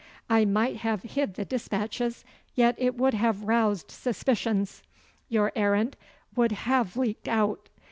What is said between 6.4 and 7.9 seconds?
have leaked out.